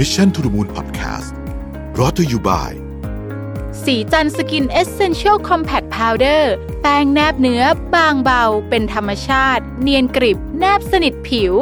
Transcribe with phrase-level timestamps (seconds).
[0.00, 1.32] Mission to the Moon Podcast
[1.98, 2.72] รอ t ธออยู่บ่าย
[3.84, 6.52] สีจันสกินเอเซนเชียลคอมแพคพาวเดอร์
[6.82, 7.62] แป้งแนบเนื้อ
[7.94, 11.54] บางเบา เป็นธรรมชาติ เนียนกริบ แนบสนิทผิว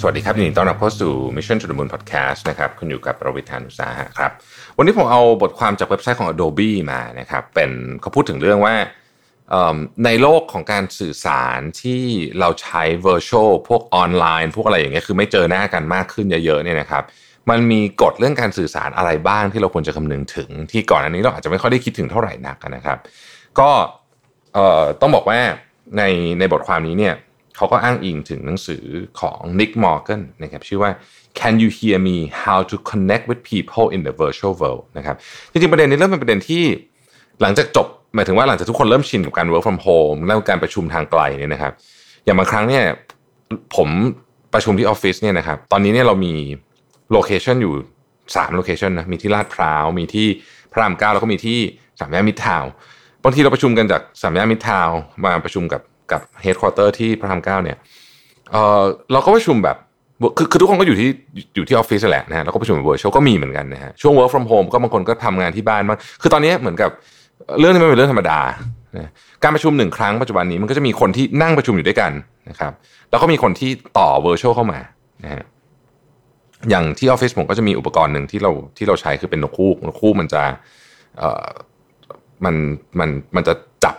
[0.00, 4.30] สวัสดีครับยินดีต้อนรับเข้าสู่ Mission to the Moon Podcast นะครับคุณอยู่กับผมรวิศ หาญอุตสาหะครับ
[4.76, 7.70] วันนี้ผมเอาบทความจากเว็บไซต์ของ Adobe มานะครับเป็น
[8.00, 9.07] เขาพูดถึงเรื่องว่าเอิ่ม
[10.04, 12.02] ในโลกของการสื่อสารที่
[12.40, 17.02] เราใช้ virtual พวกออนไลน์ พวกอะไรอย่างเงี้ยคือไม่เจอหน้ากันมากขึ้นเยอะๆเนี่ยนะครับ
[17.50, 22.98] มันมีกฎเรื่องการสื่อสารอะไรบ้างที่เราควรจะคำนึงถึง ที่ก่อนอันนี้เราอาจจะไม่ค่อยได้คิดถึงเท่าไหร่นักนะครับ
[23.58, 23.70] ก็
[25.00, 25.40] ต้องบอกว่า
[25.96, 26.02] ใน
[26.38, 27.14] ในบทความนี้เนี่ย
[27.56, 28.84] เขาก็อ้างอิงถึงหนังสือ
[29.20, 30.90] ของ Nick Morgan นะครับชื่อว่า
[31.38, 35.16] Can you hear me how to connect with people in the virtual world นะครับ
[35.50, 36.64] จริงๆประเด็นนี้เริ่มเป็นประเด็นที่
[37.42, 41.72] หลังจากจบ หมายถึงว่าหลังจากทุกคนเริ่มชินกับการ work from home และการประชุมทางไกลเนี่ยนะครับ
[42.24, 42.84] อย่างบางครั้งเนี่ย
[43.76, 43.88] ผม
[44.54, 46.34] ประชุมที่ออฟฟิศเนี่ยนะครับ ตอนนี้เนี่ยเรามี
[47.12, 47.74] location อยู่
[48.14, 50.26] 3 location นะ มีที่ลาดพร้าว มีที่
[50.72, 51.58] พระรามเก้าแล้วก็มีที่
[52.00, 52.70] สามย่านมิตรทาวน์
[53.24, 57.76] บางทีเราประชุมกันจากสามย่านมิตรทาวน์มาประชุมกับกับเฮดค q อเตอร์ที่พระรามเก้าเนี่ย
[58.52, 59.76] เออเราก็ประชุมแบบ
[60.36, 61.08] คือคือทุกคนก็อยู่ที่
[61.56, 66.90] อยู่ที่ออฟฟิศแหละนะฮะแล้วก็ประชุมแบบ virtual ก็มีเหมือนกันนะฮะช่วง work from home ก็บางคนก็ทำงานที่บ้านบ้างคือตอนนี้เหมือนกับ
[67.60, 68.40] เรื่องนี้มันเป็นเรื่องธรรมดา
[69.42, 72.12] การประชุมหนึ่งครั้งปัจจุบันนี้มันก็จะมีคนที่นั่งประชุมอยู่ด้วยกัน
[72.50, 72.72] นะครับ
[73.10, 74.80] แล้วก็มีคนที่ต่อ virtual เข้ามา
[75.24, 75.44] นะฮะ
[76.70, 80.42] อย่างที่ออฟฟิศผมก็จะมีอุปกรณ์หนึ่งที่เราที่เราใช้คือเป็นนกฮูกนกฮูกมันจะ
[81.18, 81.46] เอ่อ
[82.44, 82.54] มัน
[82.98, 83.54] มันมันจะ
[83.84, 83.96] จับ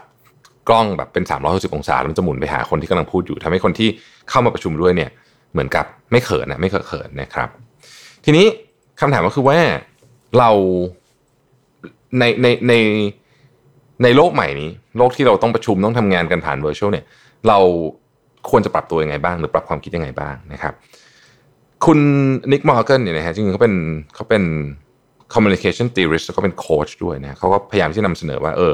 [0.68, 3.90] กล้องแบบเป็น 360 องศาแล้วมันจะหมุนไปหาคนที่กำลังพูดอยู่ทำให้คนที่
[4.30, 5.10] เข้ามาประชุมด้วยเนี่ย
[5.52, 7.50] เหมือนกับไม่เขินนะไม่เขินนะครับ
[8.26, 8.46] ทีนี้
[9.00, 9.58] คำถามก็คือว่า
[10.38, 10.52] เรา
[12.20, 12.74] ในในใน
[14.04, 17.06] ในโลกใหม่นี้โลกที่เราต้องประชุมต้องทำงานกันผ่านเวอร์ชวลเนี่ย
[17.48, 17.60] เรา
[18.50, 20.74] ควรจะปรับตัวยังไงบ้าง หรือปรับความคิดยังไงบ้างนะครับ
[21.86, 22.00] คุณ
[22.52, 23.76] นิกมอร์เกนเนี่ยนะฮะจริงๆเขาเป็น
[24.16, 24.44] เขาเป็น
[25.34, 28.74] communication theorist แล้วก็เป็นโค้ชด้วยนะเขาก็พยายามที่จะนำเสนอว่าเออ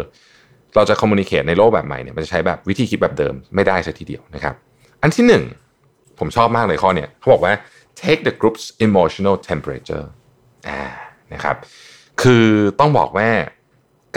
[0.76, 4.56] เราจะ communicate ในโลกแบบใหม่เนี่ยมันจะใช้แบบวิธีคิดแบบเดิมไม่ได้สักทีเดียวนะครับ
[5.02, 5.44] อันที่หนึ่ง
[6.20, 7.54] ผมชอบมากเลยข้อเนี่ยเขาบอกว่า
[8.02, 10.06] take the group's emotional temperature
[10.68, 10.82] อ่า
[11.34, 11.56] นะครับ
[12.22, 12.46] คือ
[12.80, 13.30] ต้องบอกว่า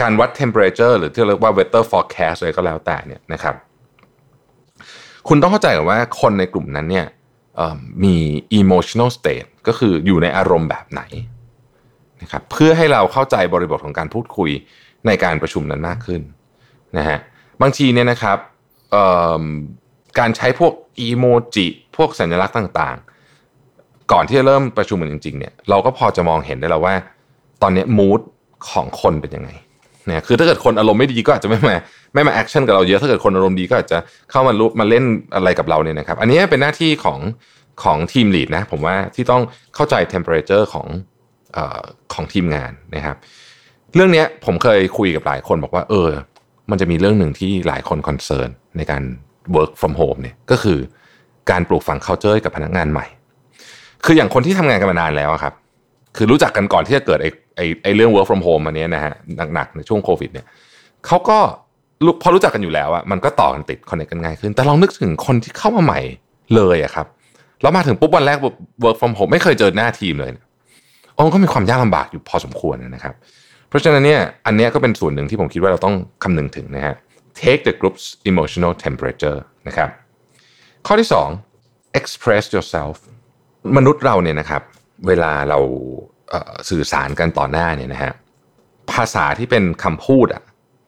[0.01, 3.55] การวัด temperature หรือที่เรียกว่า weather forecast อะไรก็แล้วแต่เนี่ยนะครับ
[5.27, 7.07] คุณต้องเข้าใจก่อนว่าคนในกลุ่มนั้นเนี่ย
[8.03, 8.15] มี
[8.59, 11.01] emotional state ก็คืออยู่ในอารมณ์แบบไหน
[12.21, 14.51] นะครับเพื่อให้เราเข้าใจบริบทของการพูดคุย
[15.07, 16.21] ในการประชุมนั้นมากขึ้น
[16.97, 17.19] นะฮะ
[17.61, 18.37] บางทีเนี่ยนะครับ
[20.19, 21.67] การใช้พวกอีโมจิ
[21.97, 26.95] พวกสัญลักษณ์ต่างๆ ก่อนที่จะเริ่มประชุมกันจริงๆเนี่ยเราก็พอจะมองเห็นได้แล้วว่า
[27.61, 28.19] ตอนนี้ mood
[28.69, 29.49] ของคนเป็นยังไง
[30.09, 31.75] เนี่ยคือถ้าเกิดคนอารมณ์ไม่ดีก็อาจจะไม่มา
[32.13, 33.97] ไม่มา action กับเราเยอะถ้าเกิดคนอารมณ์ดีก็อาจจะ
[34.31, 35.03] เข้ามารู้มาเล่น
[35.35, 37.19] อะไรกับเราเนี่ยนะครับ อันนี้เป็นหน้าที่ของ
[37.83, 39.41] ของทีมลีดนะผมว่าที่ต้อง
[39.75, 40.87] เข้าใจ temperature ของ
[41.55, 41.59] อ
[42.13, 43.17] ของทีมงานนะครับ
[43.95, 46.09] เรื่องนี้ผมเคยคุยกับหลายคนบอกว่า เออ
[46.71, 49.03] มันจะมีเรื่องหนึ่งที่หลายคนคอนเซิร์นในการ
[49.55, 50.77] work from home เนี่ยก็คือ
[51.51, 53.05] การปลูกฝัง culture กับพนักงานใหม่
[54.05, 55.53] คืออย่างคนที่ทำงานกันมานานแล้วครับ
[56.17, 59.13] คือรู้จักกันก่อนที่จะเกิดไอ้ ไอ้ไอ้เรื่อง work from home อันนี้นะฮะ
[59.53, 60.45] หนักๆในช่วงโควิดเนี่ย
[61.05, 61.37] เขาก็
[62.21, 66.01] พอรู้จักกันอยู่แล้วอะมันก็ต่อกันติดคอนเนคกันง่ายขึ้น แต่ลองนึกถึงคนที่เข้ามาใหม่
[66.55, 67.07] เลยอะครับ
[67.61, 68.37] แล้วมาถึงปุ๊บวันแรก
[68.83, 70.31] work from home ไม่เคยเจอหน้าทีมเลย
[71.13, 73.15] โอ้มันก็มีความยากลำบากอยู่พอสมควรนะครับ
[73.69, 76.95] เพราะฉะนั้นเนี่ยอันนี้ก็เป็นส่วนหนึ่งที่ผมคิดว่าเราต้องคำนึงถึงนะฮะ
[77.41, 79.89] take the group's emotional temperature นะครับ
[80.87, 81.09] ข้อที่
[81.53, 82.95] 2 express yourself
[83.77, 84.61] มนุษย์เราเนี่ยนะครับ
[85.07, 85.59] เวลาเรา
[86.69, 88.13] สื่อสารกันต่อหน้าเนี่ยนะฮะ
[88.91, 90.43] ภาษาที่เป็นคำพูดอะ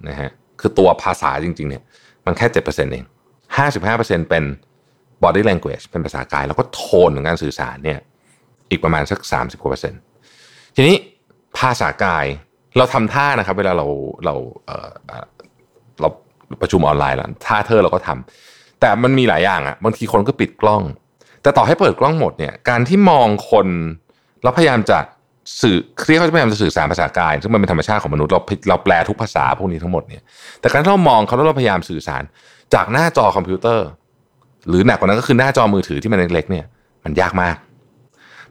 [0.10, 0.30] นะฮะ
[0.60, 1.84] คือตัวภาษาจริง ๆ เนี่ย
[2.26, 3.06] มันแค่ 7%เอง
[3.68, 4.44] 55%เป็น
[5.24, 8.00] body language เป็นภาษากาย แล้วก็โทนของการสื่อสารเนี่ย
[8.70, 10.02] อีกประมาณสัก 30กว่าเปอร์เซ็นต์
[10.76, 10.96] ทีนี้
[11.60, 12.26] ภาษากาย
[12.78, 13.88] เราทำท่านะครับ เวลาเรา
[14.26, 14.36] เรา
[14.66, 14.90] เออ
[16.02, 16.10] เรา
[16.62, 20.84] ประชุมออนไลน์แล้วท่าเธอเราก็ทำแต่มันมีหลายอย่างอะบางทีคนก็ปิดกล้อง
[21.42, 23.68] แต่ต่อให้เปิดกล้องหมดเนี่ยการที่มองคน
[24.44, 25.00] แล้วพยายามจะ
[25.62, 30.22] สื่อเครียกเขาจะพยายามจะสื่อสารภาษากาย ซึ่งมันเป็นธรรมชาติของมนุษย์เราเราแปลทุกภาษาพวกนี้ทั้งหมดเนี่ย
[30.60, 32.24] แต่การที่เรามองเขาแล้วเราพยายามสื่อสาร
[32.74, 33.88] จากหน้าจอคอมพิวเตอร์
[34.68, 36.66] หรือหนักกว่านั้นก็คือหน้าจอมือถือที่มันเล็กๆเนี่ย
[37.04, 37.58] มันยากมาก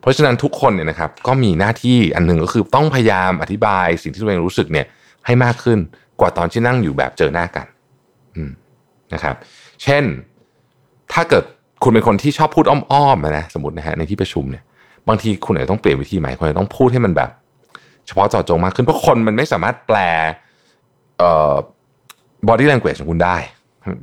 [0.01, 4.87] เพราะฉะนั้นทุกคนเนี่ยนะครับก็มีหน้าที่อันหนึ่งก็คือต้องพยายามอธิบายสิ่งที่ตัวเองรู้สึกเนี่ย
[5.27, 5.79] ให้มากขึ้น
[6.21, 7.67] กว่าตอนที่นั่งอยู่แบบเจอหน้ากัน
[9.15, 9.35] นะครับ
[9.83, 10.05] เช่น
[11.13, 11.45] ถ้าเกิด
[11.83, 14.63] คุณเป็นคนที่ชอบพูดอ้อมๆนะสมมตินะฮะในที่ประชุมเนี่ย
[15.09, 17.31] บางทีคุณอาจจะต้องเปลี่ยนวิธีใหม่คุณอาจจะต้องพูดให้มันแบบ
[18.07, 19.99] เฉพาะเจาะจงมากขึ้นเพราะคนมันไม่สามารถแปล
[21.19, 21.55] เอ่อ
[22.49, 23.37] body language ของคุณได้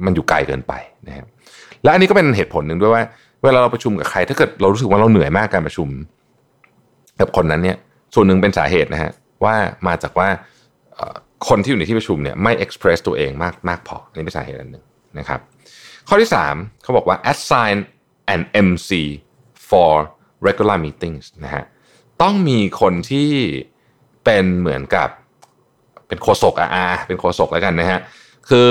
[0.05, 0.73] มันอยู่ไกลเกินไป
[1.07, 1.25] นะครับ
[1.83, 3.03] และอันนี้ก็เป็นเหตุผลหนึ่งด้วยว่า
[3.43, 5.87] เวลาเราประชุมกับใคร ถ้าเกิดเรารู้สึกว่าเราเหนื่อยมากการประชุม
[7.19, 7.77] กับคนนั้นเนี่ย
[8.13, 9.11] ส่วนหนึ่งเป็นสาเหตุนะฮะ
[9.43, 9.55] ว่า
[9.87, 10.27] มาจากว่า
[11.47, 14.83] คนที่อยู่ในที่ประชุมเนี่ยไม่ express ตัวเองมากมากพออันนี้เป็นสาเหตุอันหนึ่ง
[15.19, 15.39] นะครับ
[16.07, 17.77] ข้อที่ 3 เขาบอกว่า assign
[18.33, 18.89] an MC
[19.69, 19.93] for
[20.45, 21.63] regular meetings นะฮะ
[22.21, 23.29] ต้องมีคนที่
[24.25, 25.09] เป็นเหมือนกับ
[26.07, 26.69] เป็นโคศกอะ
[27.07, 27.99] เป็นโคศกแล้วกันนะฮะ
[28.49, 28.69] คือ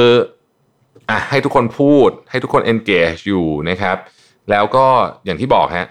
[1.11, 3.97] อะให้ทุกคนพูดให้ทุกคน engage อยู่นะครับ
[4.51, 4.87] แล้วก็
[5.25, 5.87] อย่างที่บอกฮะ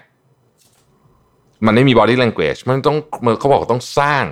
[1.66, 2.96] มันไม่มี body language มันต้อง
[3.40, 4.24] เขาบอกต้องสร้าง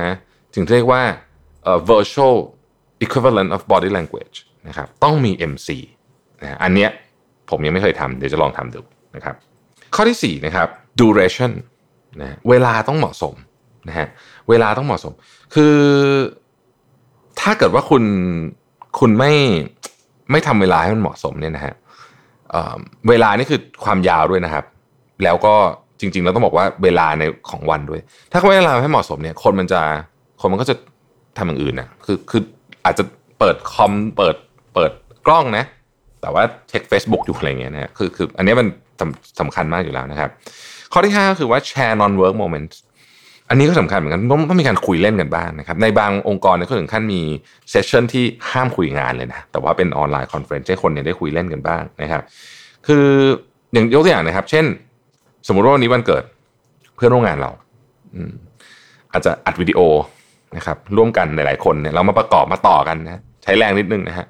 [0.00, 0.16] นะ
[0.54, 1.02] ถึงเรียกว่า
[1.70, 2.36] uh, virtual
[3.04, 4.36] equivalent of body language
[4.68, 5.68] นะครับต้องมี MC
[6.42, 6.90] นะอันเนี้ย
[7.50, 8.80] ผมยังไม่เคยทำเดี๋ยวจะลองทำดู
[9.16, 9.36] นะครับ
[9.94, 10.68] ข้อที่4นะครับ
[11.00, 11.52] duration
[12.20, 13.34] นะเวลาต้องเหมาะสม
[13.88, 14.08] นะฮะ
[14.48, 15.12] เวลาต้องเหมาะสม
[15.54, 15.76] คือ
[17.40, 18.04] ถ้าเกิดว่าคุณ
[18.98, 19.32] คุณไม่
[20.30, 21.74] ไม่ทำเวลาให้มันเหมาะสมเนี่ยนะฮะ
[23.08, 24.64] เวลานี่คือความยาวด้วยนะครับ
[25.24, 25.54] แล้วก็
[26.00, 28.00] จริงๆเราต้องบอกว่าเวลาในของวันด้วย
[28.32, 29.80] ถ้าเวลาให้เหมาะสมเนี่ย คนมันจะ
[30.40, 30.76] คนมันก็จะ
[31.38, 32.42] ทำอย่างอื่นนะคือคือ
[32.84, 33.04] อาจจะ
[33.38, 34.36] เปิดคอมเปิด
[34.74, 34.92] เปิด
[35.26, 35.64] กล้องนะ
[36.20, 38.66] แต่ว่าเช็ค Facebook อยู่อะไรเงี้ยนะคือคืออันนี้มัน
[39.40, 40.30] สำคัญมากอยู่แล้วนะครับ
[40.92, 42.76] ข้อที่ 5 ก็คือว่าแชร์ non work moments
[43.48, 47.20] อันนี้ก็สำคัญเหมือนกันต้องต้องมีการคุยเล่นกันบ้างนะครับ ในบางองค์กรเนี่ยก็ถึงขั้นมี
[47.70, 52.22] session ที่ห้ามคุยงานเลยนะ แต่ว่าเป็น online conference ให้คนเนี่ยได้คุยเล่นกันบ้างนะครับ
[52.86, 53.06] คือ
[53.72, 54.64] อย่างยกตัวอย่างนะครับ เช่น
[55.46, 56.24] สมมุติว่าวันนี้วันเกิด
[56.96, 57.50] เพื่อนร่วมงานเรา
[59.12, 59.80] อาจจะอัดวิดีโอ
[60.56, 64.26] นะครับ ร่วมกันหลาย ๆ คนเนี่ยเรามาประกอบมาต่อกันนะใช้แรงนิดนึงนะฮะ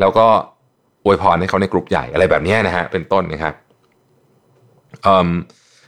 [0.00, 0.26] แล้วก็
[1.04, 3.54] อวยพรให้เขาในกลุ่มใหญ่อะไรแบบนี้นะฮะเป็นต้นนะครับ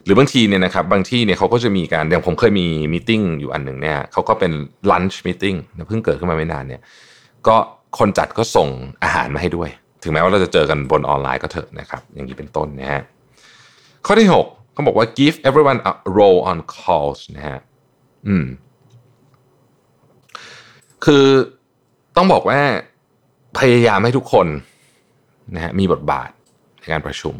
[0.04, 4.52] หรือบางทีเนี่ยนะครับบางที่เนี่ยเขาก็จะมีการอย่างผมเคยมีมีติ้งอยู่อันหนึ่งเนี่ยเขาก็เป็น
[4.90, 5.56] ลันช์มีติ้ง
[5.88, 6.82] เพิ่งเกิดขึ้นมาไม่นานเนี่ย
[7.46, 7.56] ก็
[7.98, 8.68] คนจัดก็ส่ง
[9.02, 9.70] อาหารมาให้ด้วย
[10.02, 13.02] ถึงแม้ว่าเราจะเจอกันบนออนไลน์ก็เถอะนะครับ อย่างนี้เป็นต้นนะฮะ
[14.06, 17.58] ข้อที่6เขาบอกว่า give everyone a role on calls นะฮะ
[18.28, 18.44] อืม
[21.04, 21.26] คือ
[22.16, 22.60] ต้องบอกว่า
[23.58, 24.46] พยายามให้ทุกคน
[25.54, 26.30] นะฮะมีบทบาท
[26.86, 27.34] ในการประชุม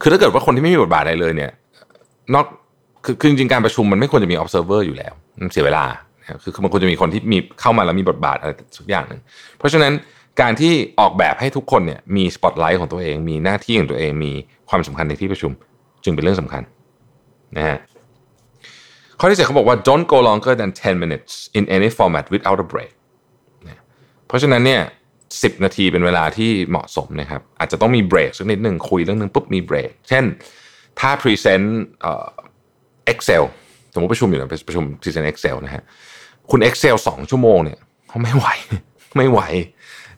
[0.00, 1.50] คือถ้าเกิดว่าคนที่ไม่มีบทบาทอะไรเลยเนี่ย
[2.34, 2.46] นอก
[3.04, 5.84] คือคือจริงๆการประชุมมันไม่ควรจะมี observer อยู่แล้ว มันเสียเวลา
[6.42, 9.20] คือมันควรจะมีคนที่มีเข้ามาแล้วมีบทบาทอะไรสักอย่างหนึ่ง
[9.58, 9.92] เพราะฉะนั้น
[10.40, 14.32] การที่ออกแบบให้ทุกคนเนี่ยมีสปอตไลท์ของตัวเอง มีหน้าที่ของตัวเอง มี
[14.68, 15.52] ความสำคัญในที่ประชุม
[16.04, 16.62] จึงเป็นเรื่องสำคัญ
[17.56, 17.78] นะฮะ
[19.20, 22.92] ข้อที่เจ็ดเขาบอกว่า don't go longer than 10 minutes in any format without a break
[24.26, 24.82] เพราะฉะนั้นเนี่ย
[25.42, 30.24] สิบนาทีเป็นเวลาที่เหมาะสมนะครับอาจจะต้องมีเบรกสักนิดหนึ่งคุยเรื่องนึงปุ๊บมีเบรกเช่น
[31.00, 33.44] ถ้า present Excel
[33.94, 35.82] สมมติประชุมอยู่นะประชุม present Excel นะฮะ
[36.50, 38.46] คุณ Excel สองชั่วโมงเนี่ยเขาไม่ไหว
[39.16, 39.40] ไม่ไหว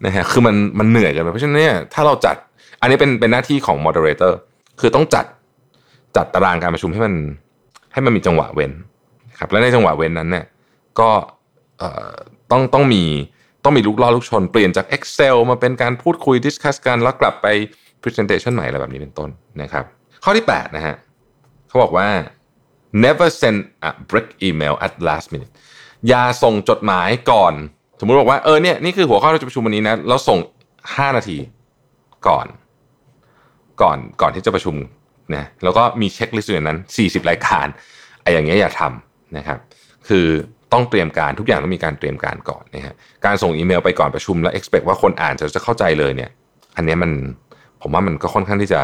[0.07, 2.37] นะฮะคือมันมันเหนื่อยกันเพราะฉะนั้นเนี่ยถ้าเราจัด
[2.81, 4.33] อันนี้เป็นเป็นหน้าที่ของ moderator
[4.81, 5.27] คือต้องจัด
[6.17, 7.15] จัดตารางการประชุมให้มัน
[7.93, 8.73] ให้มันมีจังหวะเว้น
[9.39, 10.45] ครับและในจังหวะเว้นนั้นเนี่ย
[11.01, 11.11] ก็
[12.51, 13.05] ต้องต้องมี
[13.65, 17.47] ต้องมีลูกล่อลูกชน เปลี่ยนจาก Excel มาเป็นการพูดคุยดิสคัสกันแล้วกลับไป
[18.03, 19.31] presentation ใหม่อะไรแบบนี้เป็นต้น
[19.63, 19.85] นะครับ
[20.25, 20.95] ข้อที่ 8 นะฮะ
[21.69, 22.09] เขาบอกว่า
[23.05, 23.59] never send
[23.89, 25.53] a break email at last minute
[26.09, 27.55] อย่าส่งจดหมายก่อน
[28.01, 30.39] สมมุติบอกว่าเออเนี่ยนี่คือหัวข้อเราจะประชุมวันนี้นะแล้วส่ง
[30.79, 31.39] 5 นาที
[32.29, 32.47] ก่อน
[33.83, 34.77] ก่อนก่อนที่จะประชุม
[35.35, 37.67] นะแล้วก็มีเช็คลิสต์อยู่นั้น 40 รายการ
[38.23, 39.59] ไอ้อย่างเงี้ยอย่าทำนะครับ
[40.09, 40.27] คือ
[40.73, 42.95] ต้องเตรียมการทุกอย่างต้องมีการเตรียมการก่อนนะฮะ
[43.27, 46.31] การส่งอีเมลไปก่อนประชุมแล้ว expect ว่าคนอ่านจะจะเข้าใจเลยเนี่ย
[46.77, 47.11] อันนี้มัน
[47.83, 48.81] ผมว่ามันก็ค่อนข้างที่จะ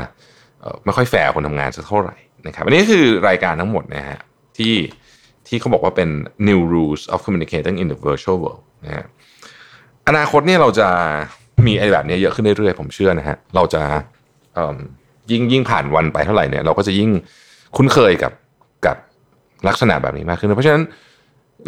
[0.84, 2.16] ไม่ค่อยแฟร์คนทำงานสักเท่าไหร่
[2.46, 4.18] นะครับอันนี้คือรายการทั้งหมดนะฮะ
[4.56, 4.74] ที่
[5.46, 6.08] ที่เขาบอกว่าเป็น
[6.48, 9.04] new rules of communicating in the virtual world นะฮะ
[10.08, 10.88] อนาคตเนี่ยเราจะ
[11.66, 13.82] มีไอ้แบบนี้เยอะขึ้นเรื่อยๆผมเชื่อนะฮะเราจะ
[15.30, 17.10] ยิ่งยิ่งผ่านวันไปเท่าไหร่เนี่ยเราก็จะยิ่ง
[17.76, 18.32] คุ้นเคยกับ
[18.86, 18.96] กับ
[19.68, 20.82] ลักษณะแบบนี้มากขึ้น เพราะฉะนั้น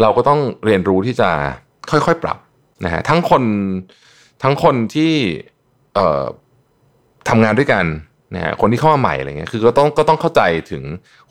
[0.02, 1.30] เราก็ต้องเรียนรู้ที่จะ
[1.90, 2.38] ค่อยๆปรับ
[2.84, 3.42] นะฮะทั้งคน
[4.42, 5.12] ทั้งคนที่
[7.28, 7.84] ทำงานด้วยกัน
[8.34, 10.82] นะฮะคนที่เข้ามาใหม่อะไรเงี้ยคือก็ต้องก็ต้องเข้าใจถึง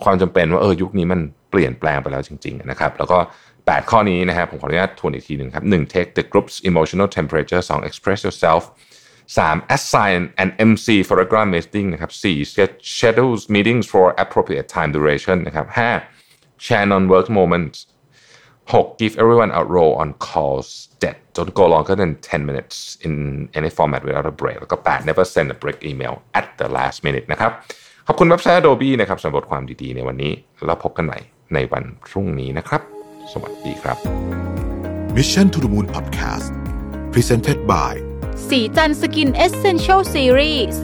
[0.04, 1.20] ความจำเป็นว่าเออยุคนี้มัน
[1.52, 3.18] เปลี่ยนแปลงไปแล้วจริงๆนะครับแล้วก็
[3.56, 5.94] 8 ข้อนี้นะฮะผมขออนุญาตทวนอีกทีหนึ่งครับ 1.
[5.94, 7.88] take the group's emotional temperature 2.
[7.90, 8.64] express yourself
[9.38, 9.76] 3.
[9.76, 12.46] assign an MC for a grand meeting นะครับ 4.
[12.96, 15.66] schedule meetings for appropriate time duration นะครับ
[16.16, 16.66] 5.
[16.66, 17.78] share non-work moments
[18.68, 18.98] 6.
[19.02, 20.68] give everyone a role on calls
[21.02, 21.16] 7.
[21.38, 23.14] don't go longer than 10 minutes in
[23.60, 25.06] any format without a break แล้วก็ 8.
[25.10, 27.52] never send a break email at the last minute นะครับ
[28.08, 30.34] ขอบคุณเว็บไซต์ Adobe นะครับสำหรับบทความดีๆ ในวันนี้
[30.66, 31.20] แล้วพบกันใหม่
[31.54, 32.82] ในวันพรุ่งนี้นะครับ
[33.32, 33.98] สวัสดีครับ
[35.16, 36.48] Mission to the Moon Podcast
[37.14, 37.94] Presented by
[38.50, 40.82] สีจันสกินเอเซนเชลซีรีส์